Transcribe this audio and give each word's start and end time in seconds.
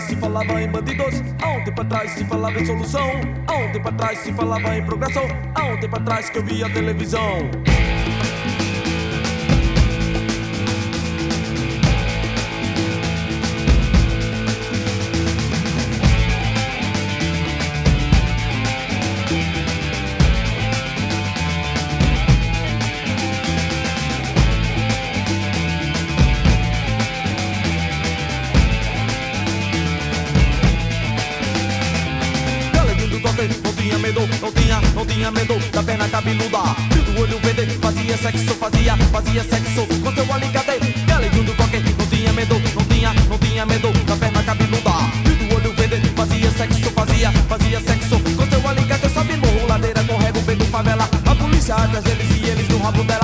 atrás 0.00 0.04
se 0.04 0.16
falava 0.16 0.62
em 0.62 0.68
bandidos, 0.68 1.22
há 1.42 1.48
um 1.50 1.80
atrás 1.80 2.10
se 2.12 2.24
falava 2.24 2.58
em 2.58 2.64
solução, 2.64 3.10
há 3.46 3.54
um 3.54 3.88
atrás 3.88 4.18
se 4.20 4.32
falava 4.32 4.76
em 4.76 4.84
progressão, 4.84 5.24
há 5.54 5.64
um 5.64 5.96
atrás 5.96 6.30
que 6.30 6.38
eu 6.38 6.44
via 6.44 6.70
televisão. 6.70 7.69
Tinha 35.20 35.30
medo 35.30 35.58
da 35.70 35.82
perna 35.82 36.08
cabeluda. 36.08 36.58
Do 37.04 37.20
olho 37.20 37.38
verde, 37.40 37.78
fazia 37.78 38.16
sexo, 38.16 38.54
fazia, 38.54 38.96
fazia 38.96 39.44
sexo 39.44 39.86
Com 40.02 40.12
seu 40.14 40.32
alicate, 40.32 40.78
galeguinho 41.06 41.44
do 41.44 41.54
coque 41.54 41.78
Não 41.78 42.06
tinha 42.06 42.32
medo, 42.32 42.54
não 42.74 42.84
tinha, 42.84 43.12
não 43.28 43.38
tinha 43.38 43.66
medo 43.66 43.92
da 44.06 44.16
perna 44.16 44.42
cabeluda. 44.42 44.90
Do 45.24 45.54
olho 45.54 45.74
verde, 45.74 46.08
fazia 46.16 46.50
sexo, 46.52 46.90
fazia, 46.90 47.32
fazia 47.48 47.80
sexo 47.80 48.20
Com 48.36 48.46
seu 48.48 48.68
alicate, 48.68 49.08
sobe 49.10 49.36
morro, 49.36 49.66
ladeira, 49.68 50.02
corrego, 50.04 50.40
vendo 50.40 50.64
favela. 50.66 51.08
A 51.26 51.34
polícia 51.34 51.74
atrás 51.74 52.04
deles 52.04 52.30
e 52.36 52.48
eles 52.48 52.68
no 52.68 52.78
rabo 52.78 53.04
dela 53.04 53.19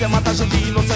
polícia 0.00 0.08
mata 0.08 0.32
gente 0.34 0.56
inocente. 0.56 0.89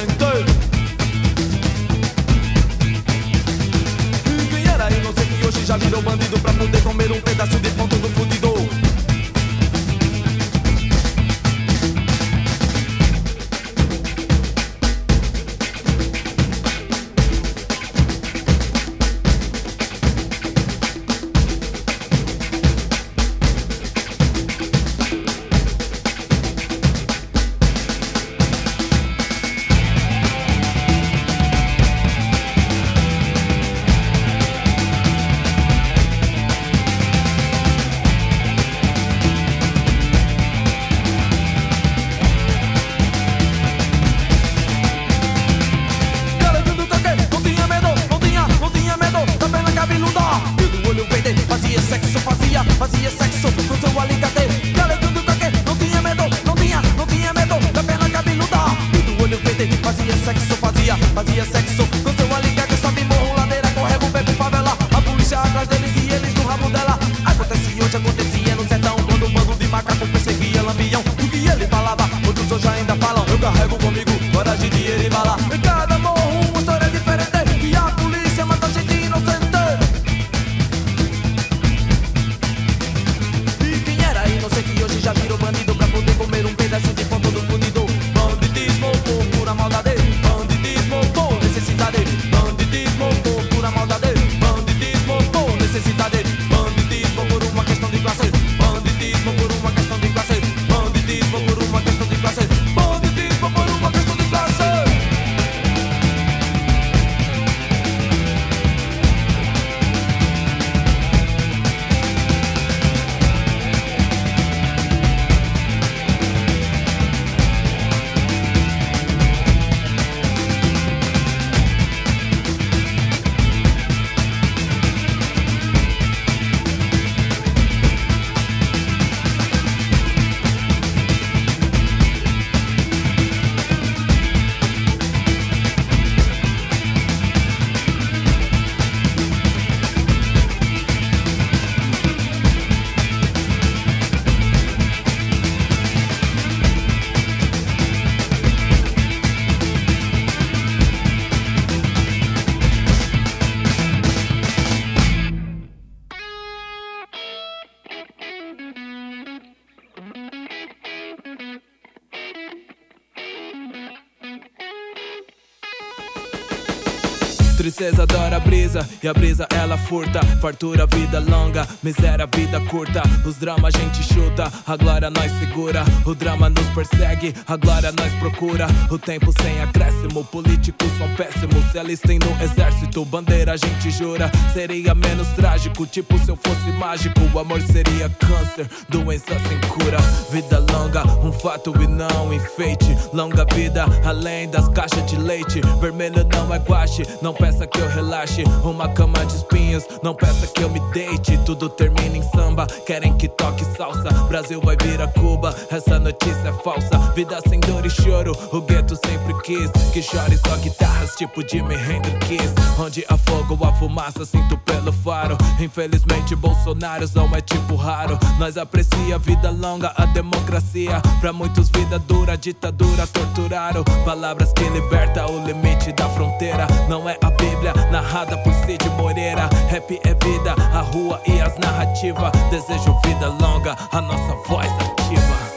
Tristeza 167.85 168.05
adora 168.05 168.37
a 168.37 168.41
brisa 168.41 168.89
e 169.03 169.09
a 169.09 169.13
brisa 169.13 169.47
ela 169.55 169.77
furta. 169.77 170.25
Fartura, 170.41 170.87
vida 170.87 171.21
longa, 171.21 171.69
miséria, 171.83 172.27
vida 172.35 172.59
curta. 172.63 173.03
Os 173.27 173.37
dramas 173.37 173.75
a 173.75 173.79
gente 173.79 174.03
chuta, 174.03 174.51
a 174.67 174.75
glória 174.75 175.11
nós 175.11 175.31
segura. 175.39 175.85
O 176.07 176.15
drama 176.15 176.49
nos 176.49 176.67
persegue, 176.69 177.35
a 177.47 177.57
glória 177.57 177.93
nós 177.93 178.11
procura. 178.15 178.69
O 178.91 178.99
tempo 178.99 179.31
sem 179.43 179.61
acréscimo, 179.61 180.25
políticos 180.25 180.89
são 180.97 181.15
péssimos. 181.15 181.73
Se 181.73 181.79
alistem 181.79 182.19
no 182.19 182.43
exército, 182.43 183.05
bandeira 183.05 183.53
a 183.53 183.57
gente 183.59 183.91
jura. 183.91 184.33
Seria 184.55 184.95
menos 184.95 185.29
trágico, 185.37 185.87
tipo 185.87 186.19
se 186.21 186.31
eu 186.31 186.37
fosse 186.37 186.73
mágico. 186.79 187.21
O 187.35 187.39
amor 187.39 187.61
seria 187.61 188.09
câncer, 188.09 188.67
doença 188.89 189.39
sem 189.47 189.61
cura. 189.69 189.99
Vida 190.31 190.59
longa, 190.73 191.07
um 191.23 191.33
fato 191.33 191.75
e 191.83 191.87
não 191.87 192.33
enfeite. 192.33 192.97
Longa 193.13 193.45
vida, 193.55 193.85
além 194.07 194.49
das 194.49 194.69
caixas 194.71 195.05
de 195.05 195.17
leite. 195.17 195.61
Vermelho 195.83 196.27
não 196.33 196.55
é 196.55 196.59
guache, 196.59 197.03
não 197.21 197.35
peça 197.35 197.67
que 197.75 197.81
eu 197.81 197.89
relaxe. 197.89 198.45
Uma 198.63 198.89
cama 198.89 199.25
de 199.27 199.37
espinhos, 199.37 199.85
não 200.03 200.15
peça 200.15 200.47
que 200.47 200.63
eu 200.63 200.71
me 200.71 200.81
deite. 200.93 201.37
Tudo 201.45 201.69
termina 201.69 202.17
em 202.17 202.23
samba, 202.31 202.67
querem 202.87 203.17
que 203.17 203.29
toque 203.29 203.65
salsa. 203.77 204.11
Brasil 204.29 204.61
vai 204.63 204.77
virar 204.77 205.09
Cuba, 205.09 205.55
essa 205.71 205.99
notícia 205.99 206.49
é 206.49 206.53
falsa. 206.63 206.97
Vida 207.15 207.39
sem 207.47 207.61
dor 207.61 207.85
e 207.85 207.91
choro, 207.91 208.33
o 208.53 208.61
gueto 208.61 208.97
sempre 209.05 209.35
quis. 209.43 209.71
Que 209.93 210.01
chore 210.01 210.39
só 210.39 210.57
guitarras, 210.57 211.15
tipo 211.17 211.47
Jimi 211.47 211.75
Hendrix. 211.75 212.55
Onde 212.79 213.05
há 213.09 213.17
fogo, 213.17 213.59
a 213.65 213.73
fumaça, 213.75 214.25
sinto 214.25 214.57
pelo 214.59 214.93
faro. 214.93 215.37
Infelizmente, 215.61 216.35
Bolsonaro 216.35 217.05
não 217.15 217.35
é 217.35 217.41
tipo 217.41 217.75
raro. 217.75 218.19
Nós 218.39 218.57
aprecia 218.57 219.17
a 219.17 219.19
vida 219.19 219.51
longa, 219.51 219.93
a 219.97 220.07
democracia. 220.07 221.03
Pra 221.21 221.33
muitos, 221.33 221.69
vida 221.71 221.99
dura, 221.99 222.37
ditadura, 222.37 223.07
torturaram. 223.07 223.83
Palavras 224.05 224.53
que 224.53 224.65
liberta 224.69 225.27
o 225.31 225.45
limite 225.45 225.93
da 225.93 226.09
fronteira. 226.11 226.67
Não 226.89 227.09
é 227.09 227.17
a 227.23 227.31
Bíblia 227.31 227.64
narrada 227.73 228.37
por 228.39 228.53
Cid 228.53 228.85
Moreira. 228.97 229.49
Rap 229.69 230.01
é 230.05 230.15
vida, 230.15 230.55
a 230.73 230.81
rua 230.81 231.21
e 231.27 231.41
as 231.41 231.57
narrativas. 231.59 232.33
Desejo 232.51 232.99
vida 233.07 233.29
longa, 233.41 233.77
a 233.93 234.01
nossa 234.01 234.35
voz 234.49 234.71
ativa. 234.73 235.54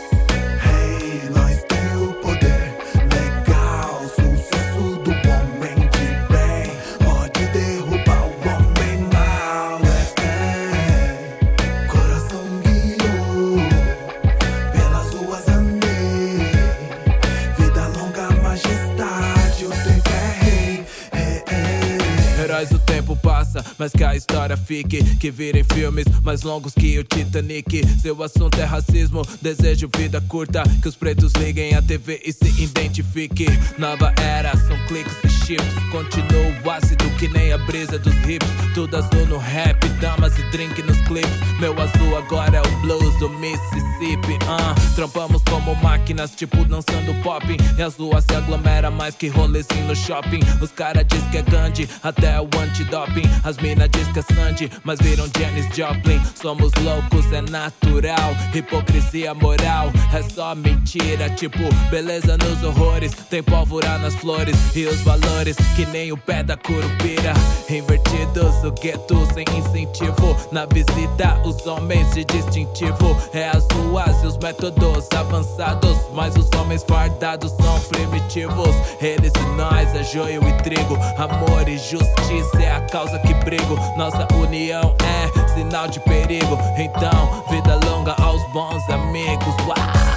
Mas 23.77 23.92
que 23.92 24.04
a 24.04 24.15
história 24.15 24.57
fique. 24.57 25.04
Que 25.18 25.31
virem 25.31 25.63
filmes 25.63 26.06
mais 26.24 26.44
longos 26.44 26.74
que 26.74 26.98
o 27.00 27.04
Titanic. 27.04 27.81
Seu 28.01 28.21
assunto 28.24 28.59
é 28.59 28.63
racismo, 28.63 29.21
desejo 29.42 29.89
vida 29.95 30.21
curta. 30.21 30.63
Que 30.81 30.88
os 30.88 30.95
pretos 30.95 31.31
liguem 31.33 31.75
a 31.75 31.81
TV 31.81 32.21
e 32.25 32.31
se 32.31 32.62
identifiquem. 32.62 33.48
Nova 33.77 34.13
era, 34.21 34.56
são 34.57 34.77
cliques 34.88 35.15
e 35.24 35.30
chips. 35.30 35.65
Continuo 35.92 36.71
ácido 36.71 37.09
que 37.18 37.27
nem 37.30 37.54
a 37.54 37.57
brisa 37.57 37.98
dos 37.98 38.13
hips. 38.27 38.48
Tudo 38.74 38.98
azul 38.98 39.25
no 39.27 39.38
rap, 39.38 39.88
damas 40.00 40.38
e 40.38 40.44
drink 40.51 40.81
nos 40.83 41.00
clips. 41.01 41.30
Meu 41.59 41.74
azul 41.81 42.18
agora 42.18 42.57
é 42.57 42.62
o 42.62 42.81
blues 42.81 43.18
do 43.19 43.30
Mississippi. 43.30 44.33
Uh, 44.44 44.95
trampamos 44.95 45.42
como 45.44 45.75
máquinas, 45.75 46.31
tipo 46.31 46.63
dançando 46.65 47.13
popping. 47.24 47.57
E 47.77 47.81
as 47.81 47.95
ruas 47.95 48.24
se 48.25 48.36
aglomera 48.36 48.92
mais 48.92 49.15
que 49.15 49.27
rolezinho 49.27 49.88
no 49.88 49.95
shopping. 49.95 50.39
Os 50.62 50.71
cara 50.71 51.04
diz 51.04 51.24
que 51.31 51.38
é 51.38 51.42
Gandhi, 51.42 51.89
até 52.04 52.39
o 52.39 52.48
antidoping. 52.59 53.27
As 53.48 53.56
mina 53.60 53.88
diz 53.88 54.06
que 54.10 54.20
é 54.20 54.22
Sandy, 54.24 54.70
mas 54.84 55.00
viram 55.00 55.26
Janis 55.40 55.74
Joplin. 55.74 56.22
Somos 56.36 56.70
loucos, 56.84 57.32
é 57.32 57.42
natural. 57.42 58.36
Hipocrisia 58.54 59.34
moral 59.34 59.90
é 60.14 60.22
só 60.22 60.54
mentira. 60.54 61.30
Tipo, 61.30 61.64
beleza 61.90 62.36
nos 62.36 62.62
horrores. 62.62 63.14
Tem 63.30 63.42
pólvora 63.42 63.98
nas 64.00 64.16
flores 64.16 64.54
e 64.76 64.86
os 64.86 65.00
valores 65.00 65.56
que 65.78 65.86
nem 65.86 66.12
o 66.12 66.18
pé 66.18 66.44
da 66.44 66.58
curupira. 66.58 67.34
Invertidos, 67.70 68.66
o 68.66 68.72
gueto 68.72 69.26
sem 69.34 69.46
incentivo. 69.58 70.36
Na 70.52 70.66
visita, 70.66 71.40
os 71.46 71.66
homens 71.66 72.14
de 72.14 72.26
distintivo. 72.26 73.16
É 73.32 73.48
as 73.48 73.66
ruas 73.72 74.24
e 74.24 74.28
os 74.28 74.38
métodos 74.40 75.08
avançados. 75.16 75.98
Mas 76.14 76.36
os 76.36 76.52
homens 76.60 76.84
fardados 76.84 77.54
são 77.54 77.80
primitivos. 77.92 78.76
Eles 79.00 79.32
e 79.32 79.56
nós 79.56 79.96
é 79.96 80.04
joio 80.04 80.42
e 80.46 80.64
trigo. 80.64 80.98
Amor 81.18 81.70
e 81.70 81.78
justiça 81.78 82.62
é 82.62 82.76
a 82.76 82.82
causa 82.82 83.18
que 83.20 83.37
briga 83.38 83.75
nossa 83.95 84.28
união 84.36 84.95
é 85.04 85.54
sinal 85.54 85.88
de 85.88 86.00
perigo. 86.00 86.57
Então, 86.78 87.44
vida 87.50 87.80
longa 87.86 88.16
aos 88.22 88.44
bons 88.51 88.88
amigos. 88.89 89.56
Uau! 89.66 90.17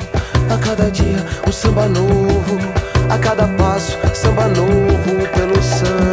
A 0.51 0.57
cada 0.57 0.91
dia 0.91 1.25
um 1.47 1.51
samba 1.51 1.87
novo, 1.87 2.57
a 3.09 3.17
cada 3.17 3.47
passo 3.47 3.97
samba 4.13 4.49
novo 4.49 5.25
pelo 5.33 5.63
sangue. 5.63 6.10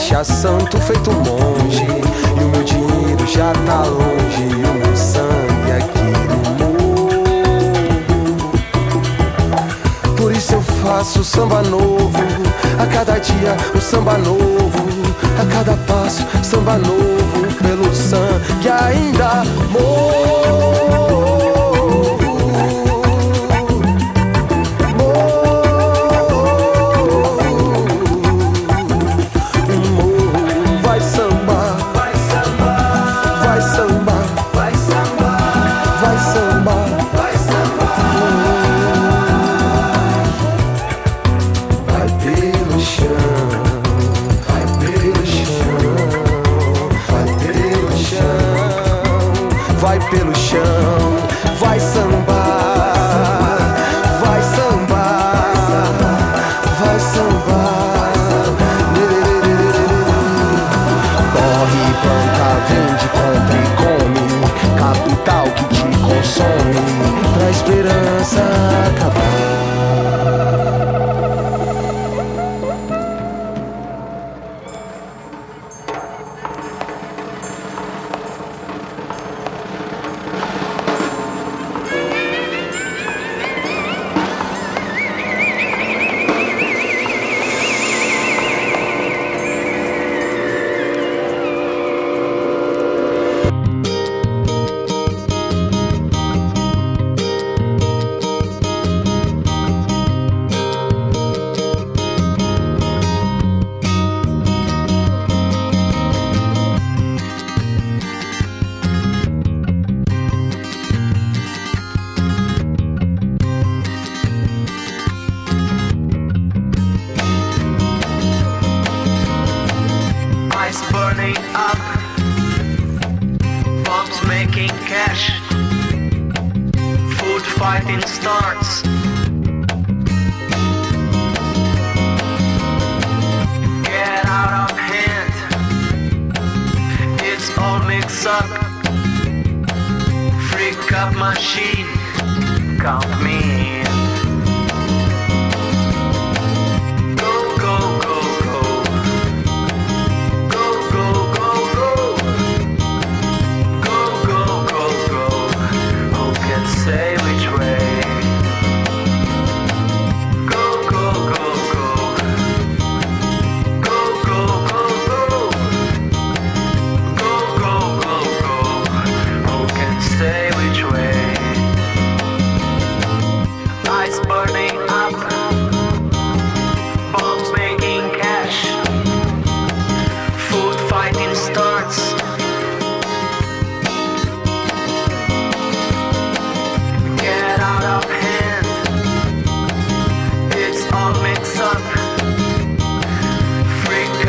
deixa 0.00 0.24
santo 0.24 0.78
feito 0.78 1.12
monge. 1.12 1.84
E 2.38 2.42
o 2.42 2.48
meu 2.48 2.64
dinheiro 2.64 3.26
já 3.26 3.52
tá 3.66 3.82
longe, 3.82 4.42
e 4.42 4.64
o 4.64 4.74
meu 4.74 4.96
sangue 4.96 5.72
aqui 5.76 6.12
no 6.58 6.68
mundo. 6.68 7.30
Por 10.16 10.32
isso 10.32 10.54
eu 10.54 10.62
faço 10.62 11.22
samba 11.22 11.60
novo, 11.62 12.18
a 12.78 12.86
cada 12.86 13.18
dia 13.18 13.54
um 13.74 13.80
samba 13.80 14.16
novo, 14.16 14.86
a 15.38 15.44
cada 15.54 15.76
passo 15.86 16.26
samba 16.42 16.78
novo, 16.78 17.46
pelo 17.62 17.94
sangue 17.94 18.70
ainda 18.70 19.44
morro. 19.70 20.39
esperança. 67.60 69.09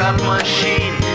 haircut 0.02 0.24
machine. 0.24 1.11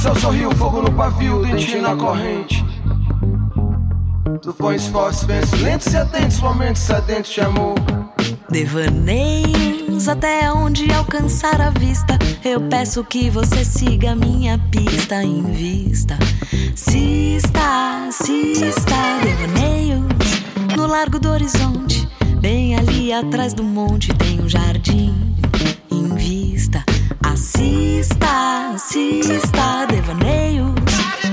Seu 0.00 0.14
sorriu, 0.14 0.50
fogo 0.52 0.80
no 0.80 0.90
pavio, 0.92 1.42
dente 1.42 1.76
na 1.76 1.94
corrente. 1.94 2.64
Tu 4.40 4.54
põe 4.54 4.76
esforço, 4.76 5.26
penso 5.26 5.56
lento, 5.56 5.90
se 5.90 5.94
atente, 5.94 6.40
momentos 6.40 6.80
sedentos 6.80 7.30
de 7.30 7.42
amor. 7.42 7.74
Devaneios 8.48 10.08
até 10.08 10.50
onde 10.50 10.90
alcançar 10.90 11.60
a 11.60 11.68
vista. 11.68 12.18
Eu 12.42 12.62
peço 12.62 13.04
que 13.04 13.28
você 13.28 13.62
siga 13.62 14.14
minha 14.14 14.58
pista 14.70 15.22
em 15.22 15.42
vista. 15.52 16.18
Se 16.74 17.36
está, 17.36 18.08
se 18.10 18.52
está, 18.52 19.18
devaneios 19.22 20.02
no 20.74 20.86
largo 20.86 21.18
do 21.18 21.28
horizonte. 21.28 22.08
Bem 22.40 22.74
ali 22.74 23.12
atrás 23.12 23.52
do 23.52 23.62
monte 23.62 24.14
tem 24.14 24.40
um 24.40 24.48
jardim. 24.48 25.09
Assista, 27.60 28.72
assista, 28.74 29.86
devaneios. 29.90 30.72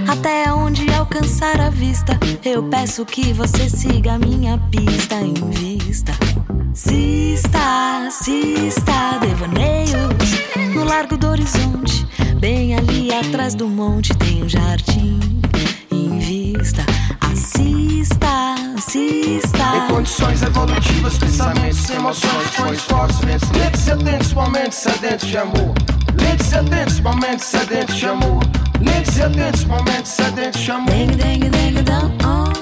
Até 0.10 0.52
onde 0.52 0.86
alcançar 0.94 1.58
a 1.62 1.70
vista, 1.70 2.20
eu 2.44 2.64
peço 2.64 3.06
que 3.06 3.32
você 3.32 3.70
siga 3.70 4.16
a 4.16 4.20
minha 4.20 4.58
pista 4.70 5.16
em 5.16 5.34
vista. 5.34 6.12
Assista, 6.74 8.08
assista, 8.08 9.20
devaneios 9.22 10.76
no 10.76 10.84
largo 10.84 11.16
do 11.16 11.30
horizonte. 11.30 12.06
Bem 12.42 12.76
ali 12.76 13.10
atrás 13.14 13.56
do 13.56 13.70
monte 13.70 14.14
tem 14.18 14.44
um 14.44 14.50
jardim 14.50 15.40
em 15.90 16.20
vista. 16.20 16.86
Assista, 17.22 18.56
assista. 18.78 19.78
Em 19.78 19.94
condições 19.94 20.42
evolutivas, 20.44 21.18
pensamentos, 21.18 21.90
emoções, 21.90 22.52
sonhos 22.54 22.82
fortes, 22.82 23.20
ventos, 23.20 23.50
lentes 23.52 23.82
sedentos, 23.82 24.34
momentos 24.34 24.78
sedentos 24.78 25.26
de 25.26 25.38
amor. 25.38 25.97
Lentes 26.22 26.48
sedentos, 26.48 27.00
momentos 27.00 27.46
sedentos 27.46 27.96
de 27.96 28.06
amor. 28.08 28.44
Lentes 28.80 29.14
sedentos, 29.14 29.66
momentos 29.66 30.10
sedentos 30.10 30.62
de 30.62 30.72
amor. 30.72 30.90
Deng, 30.92 31.18
deng, 31.18 31.50
deng, 31.50 31.84
dong, 31.84 32.18
oh. 32.24 32.54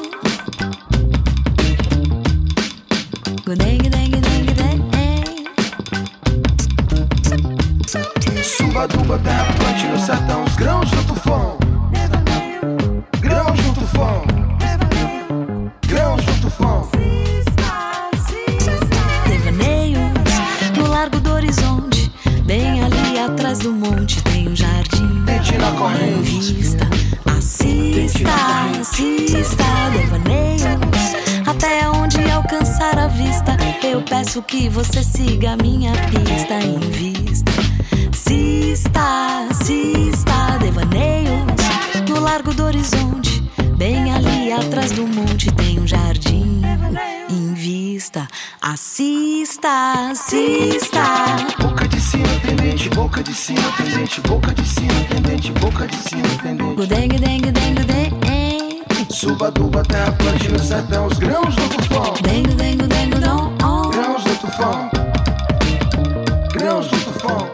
Go 3.45 3.55
deng, 3.55 3.77
deng, 3.77 4.11
deng, 4.11 4.45
deng, 4.55 4.81
eh. 4.93 5.23
Suba, 8.43 8.87
duba, 8.87 9.17
terra 9.19 9.53
plante 9.57 9.85
no 9.87 9.99
sertão, 9.99 10.43
os 10.43 10.55
grãos 10.55 10.89
do 10.89 11.03
tufão. 11.03 11.64
Corrente. 25.75 26.53
vista. 26.53 26.87
Assista, 27.25 28.29
assista, 28.79 29.63
devaneios. 29.93 30.61
Até 31.45 31.89
onde 31.89 32.19
alcançar 32.31 32.97
a 32.97 33.07
vista, 33.07 33.57
eu 33.83 34.01
peço 34.01 34.41
que 34.41 34.69
você 34.69 35.03
siga 35.03 35.51
a 35.51 35.57
minha 35.57 35.91
pista 35.91 36.53
em 36.55 36.79
vista. 36.79 37.51
Assista, 38.11 39.47
assista, 39.49 40.57
devaneios. 40.59 41.45
No 42.09 42.19
largo 42.19 42.53
do 42.53 42.63
horizonte, 42.63 43.41
bem 43.77 44.13
ali 44.13 44.51
atrás 44.51 44.91
do 44.91 45.05
monte 45.07 45.51
tem 45.51 45.79
um 45.79 45.87
jardim 45.87 46.61
em 47.29 47.53
vista. 47.53 48.27
Assista, 48.61 50.09
assista. 50.11 51.84
Boca 51.95 52.01
de 52.01 52.11
sino 52.11 52.39
tendente, 52.41 52.89
boca 52.89 53.23
de 53.23 53.33
sino 53.33 53.71
tendente, 53.77 54.21
boca 54.21 54.53
de 54.53 54.67
sino 54.67 55.05
tendente, 55.05 55.51
boca 55.53 55.87
de 55.87 55.95
sino 55.95 56.27
tendente. 56.43 56.75
Gudeng, 56.75 57.07
deng, 57.07 57.41
deng, 57.41 57.75
deng. 57.85 58.83
Suba, 59.09 59.49
duba, 59.49 59.81
terra 59.83 60.11
plante 60.11 60.49
no 60.49 60.59
sertão, 60.59 61.05
os 61.07 61.17
grãos 61.17 61.55
do 61.55 61.69
tufão. 61.69 62.13
Deng, 62.21 62.43
deng, 62.57 62.75
deng, 62.75 63.09
dong, 63.11 63.55
oh. 63.63 63.87
Grãos 63.87 64.23
do 64.25 64.35
tufão. 64.35 64.89
Grãos 66.51 66.87
do 66.87 66.97
tufão. 66.97 67.49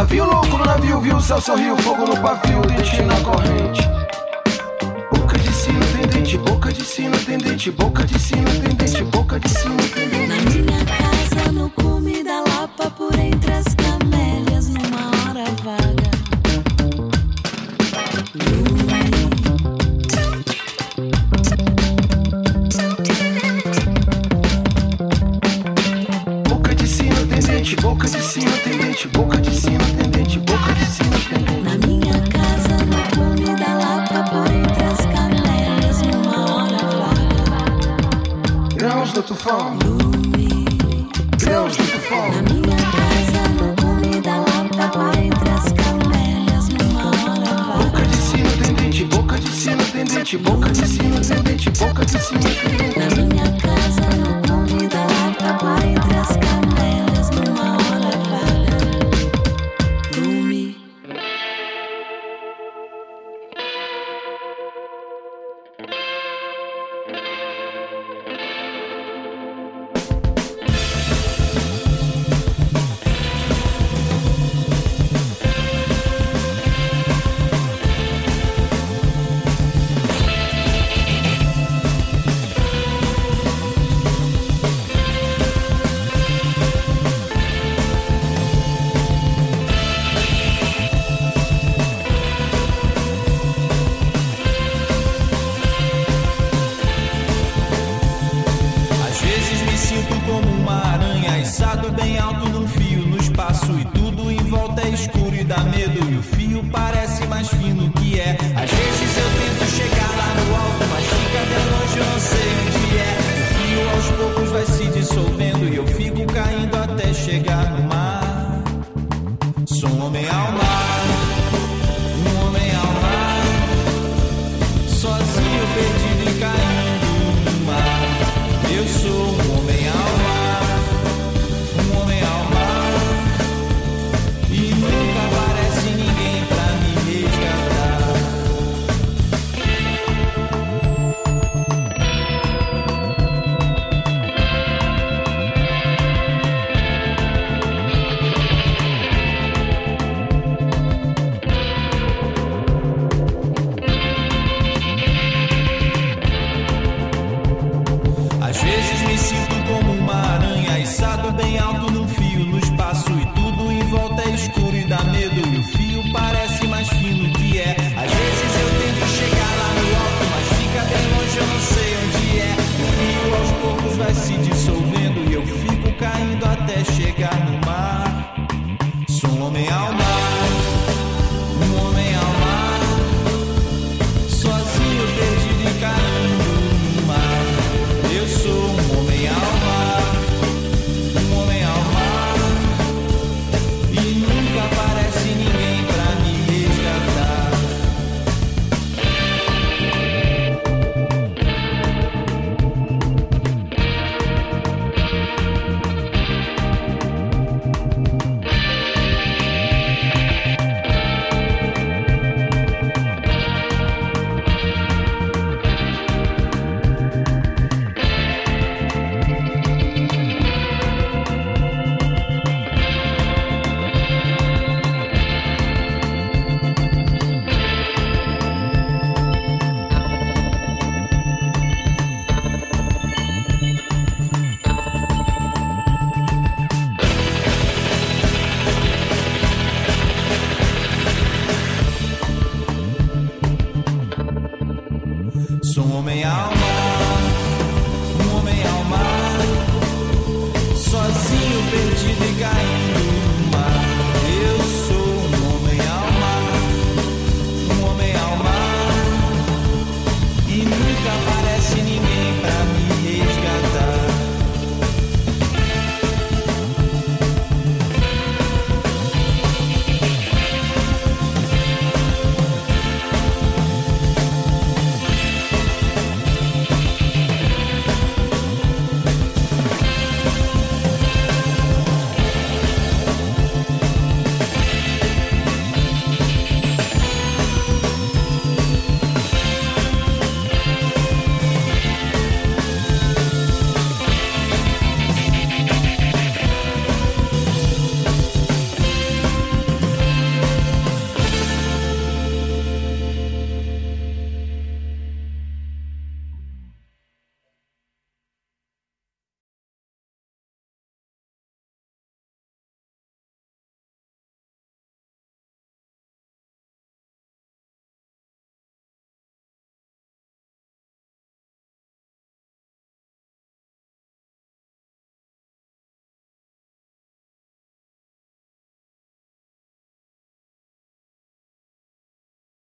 Havia 0.00 0.24
louco 0.24 0.58
no 0.58 0.64
navio, 0.64 1.00
viu 1.00 1.16
o 1.18 1.20
céu 1.20 1.40
sorriu, 1.40 1.76
fogo 1.76 2.04
no 2.04 2.16
pavio, 2.16 2.60
dente 2.62 3.00
na 3.02 3.20
corrente. 3.20 4.01
De 6.72 6.84
sino 6.84 7.16
tendente, 7.18 7.70
boca 7.70 8.04
de 8.04 8.18
sino 8.18 8.50
tendente, 8.60 9.02
boca 9.04 9.38
de 9.38 9.48
sino 9.48 9.76
tendente. 9.94 11.01
Grãos 39.02 39.14
do 39.14 39.22
tufão. 39.24 39.76
Grãos 41.38 41.76
do 41.76 41.82
tufão. 41.82 42.30
Na 42.30 42.42
minha 42.42 42.76
casa, 42.76 43.48
no 43.58 43.74
cume 43.74 44.20
da 44.20 44.44
por 44.90 45.18
entre 45.18 45.50
as 45.50 45.72
camélias, 45.72 46.68
hora 46.94 47.52
vaga. 47.66 47.82
Boca 47.82 48.06
de 48.06 48.16
sino 48.16 48.50
tendente, 48.62 49.04
boca 49.06 49.38
de 49.40 49.50
sino 49.50 49.84
tendente, 49.86 50.38
boca 50.38 50.70
de 50.70 50.86
sino 50.86 51.20
tendente, 51.20 51.70
boca 51.70 52.04
de 52.06 52.18
sino 52.20 52.40
tendente. 52.42 52.98
Na 53.00 53.06
minha 53.16 53.50
casa, 53.58 54.06
no 54.18 54.21